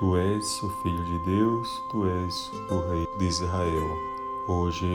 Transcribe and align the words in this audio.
Tu 0.00 0.16
és 0.16 0.62
o 0.62 0.70
Filho 0.82 1.04
de 1.04 1.24
Deus, 1.26 1.68
tu 1.90 2.06
és 2.06 2.50
o 2.70 2.90
Rei 2.90 3.06
de 3.18 3.26
Israel. 3.26 3.98
Hoje, 4.48 4.86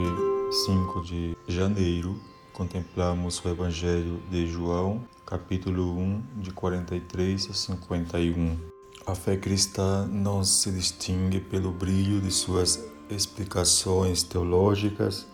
5 0.65 1.01
de 1.03 1.37
janeiro, 1.47 2.15
contemplamos 2.51 3.37
o 3.45 3.47
Evangelho 3.47 4.19
de 4.31 4.47
João, 4.47 5.03
capítulo 5.23 5.95
1, 5.95 6.23
de 6.37 6.49
43 6.49 7.51
a 7.51 7.53
51. 7.53 8.57
A 9.05 9.13
fé 9.13 9.37
cristã 9.37 10.07
não 10.07 10.43
se 10.43 10.71
distingue 10.71 11.39
pelo 11.39 11.71
brilho 11.71 12.19
de 12.19 12.31
suas 12.31 12.83
explicações 13.07 14.23
teológicas, 14.23 15.27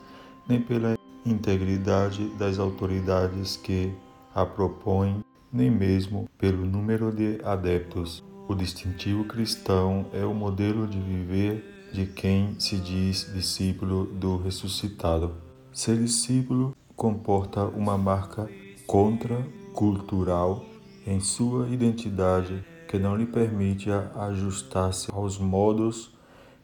nem 0.49 0.59
pela 0.59 0.97
integridade 1.25 2.27
das 2.37 2.59
autoridades 2.59 3.55
que 3.55 3.93
a 4.35 4.45
propõem, 4.45 5.23
nem 5.49 5.71
mesmo 5.71 6.27
pelo 6.37 6.65
número 6.65 7.09
de 7.09 7.39
adeptos 7.45 8.21
o 8.47 8.55
distintivo 8.55 9.23
cristão 9.25 10.05
é 10.13 10.25
o 10.25 10.33
modelo 10.33 10.87
de 10.87 10.99
viver 10.99 11.89
de 11.93 12.05
quem 12.05 12.59
se 12.59 12.77
diz 12.77 13.31
discípulo 13.33 14.05
do 14.05 14.37
ressuscitado. 14.37 15.33
Ser 15.71 15.97
discípulo 15.97 16.75
comporta 16.95 17.65
uma 17.65 17.97
marca 17.97 18.49
contracultural 18.85 20.65
em 21.05 21.19
sua 21.19 21.67
identidade 21.69 22.63
que 22.87 22.99
não 22.99 23.15
lhe 23.15 23.25
permite 23.25 23.89
ajustar-se 23.89 25.09
aos 25.11 25.37
modos 25.37 26.11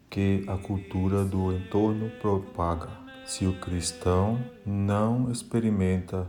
que 0.09 0.43
a 0.47 0.57
cultura 0.57 1.23
do 1.23 1.53
entorno 1.53 2.09
propaga. 2.21 2.89
Se 3.25 3.45
o 3.45 3.59
cristão 3.59 4.39
não 4.65 5.31
experimenta 5.31 6.27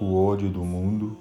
o 0.00 0.14
ódio 0.14 0.48
do 0.48 0.64
mundo, 0.64 1.16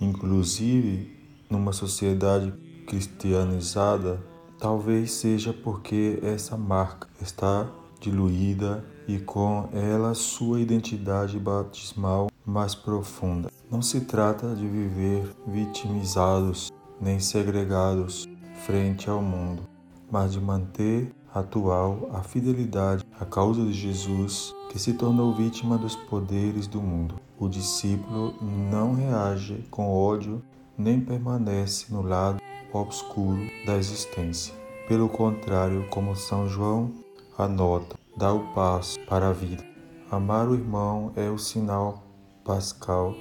inclusive 0.00 1.16
numa 1.48 1.72
sociedade 1.72 2.52
cristianizada, 2.90 4.20
talvez 4.58 5.12
seja 5.12 5.52
porque 5.52 6.18
essa 6.24 6.56
marca 6.56 7.06
está 7.22 7.68
diluída 8.00 8.84
e 9.06 9.20
com 9.20 9.68
ela 9.72 10.12
sua 10.12 10.60
identidade 10.60 11.38
batismal 11.38 12.28
mais 12.44 12.74
profunda. 12.74 13.48
Não 13.70 13.80
se 13.80 14.00
trata 14.00 14.56
de 14.56 14.66
viver 14.66 15.22
vitimizados 15.46 16.72
nem 17.00 17.20
segregados 17.20 18.28
frente 18.66 19.08
ao 19.08 19.22
mundo, 19.22 19.62
mas 20.10 20.32
de 20.32 20.40
manter 20.40 21.14
atual 21.32 22.10
a 22.12 22.22
fidelidade 22.24 23.04
à 23.20 23.24
causa 23.24 23.64
de 23.64 23.72
Jesus, 23.72 24.52
que 24.68 24.80
se 24.80 24.94
tornou 24.94 25.32
vítima 25.32 25.78
dos 25.78 25.94
poderes 25.94 26.66
do 26.66 26.82
mundo. 26.82 27.14
O 27.38 27.48
discípulo 27.48 28.34
não 28.42 28.94
reage 28.94 29.64
com 29.70 29.88
ódio 29.88 30.42
nem 30.76 31.00
permanece 31.00 31.92
no 31.92 32.02
lado 32.02 32.40
obscuro 32.72 33.40
da 33.66 33.76
existência. 33.76 34.54
Pelo 34.88 35.08
contrário, 35.08 35.86
como 35.90 36.16
São 36.16 36.48
João 36.48 36.92
anota, 37.38 37.96
dá 38.16 38.32
o 38.32 38.52
passo 38.54 38.98
para 39.06 39.28
a 39.28 39.32
vida. 39.32 39.64
Amar 40.10 40.48
o 40.48 40.54
irmão 40.54 41.12
é 41.14 41.28
o 41.30 41.38
sinal 41.38 42.02
pascal 42.44 43.14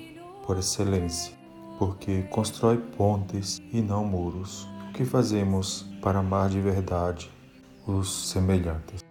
por 0.45 0.57
excelência, 0.57 1.33
porque 1.77 2.23
constrói 2.23 2.77
pontes 2.77 3.61
e 3.71 3.81
não 3.81 4.03
muros. 4.03 4.67
O 4.89 4.93
que 4.93 5.05
fazemos 5.05 5.85
para 6.01 6.19
amar 6.19 6.49
de 6.49 6.59
verdade 6.59 7.29
os 7.85 8.29
semelhantes? 8.29 9.03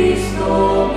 Christo 0.00 0.96